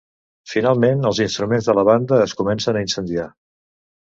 Finalment 0.53 1.03
els 1.09 1.19
instruments 1.25 1.67
de 1.69 1.75
la 1.81 1.83
banda 1.91 2.19
es 2.27 2.35
comencen 2.41 2.81
a 2.81 2.85
incendiar. 2.89 3.29